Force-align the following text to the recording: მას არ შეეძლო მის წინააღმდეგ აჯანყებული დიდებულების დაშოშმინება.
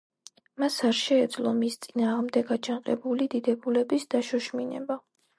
მას 0.61 0.75
არ 0.87 0.95
შეეძლო 0.99 1.51
მის 1.57 1.75
წინააღმდეგ 1.83 2.49
აჯანყებული 2.55 3.27
დიდებულების 3.33 4.07
დაშოშმინება. 4.15 4.97